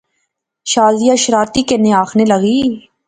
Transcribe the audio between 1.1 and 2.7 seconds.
شرارتی کنے آخنے لاغی